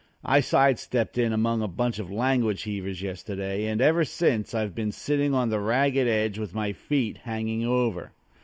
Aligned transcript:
I 0.25 0.39
side 0.39 0.79
stepped 0.79 1.19
in 1.19 1.31
among 1.31 1.61
a 1.61 1.67
bunch 1.67 1.99
of 1.99 2.09
language 2.09 2.63
heavers 2.63 3.03
yesterday 3.03 3.67
and 3.67 3.79
ever 3.79 4.03
since 4.03 4.55
I've 4.55 4.73
been 4.73 4.91
sitting 4.91 5.35
on 5.35 5.49
the 5.49 5.59
ragged 5.59 6.07
edge 6.07 6.39
with 6.39 6.55
my 6.55 6.73
feet 6.73 7.17
hanging 7.19 7.63
over. 7.67 8.11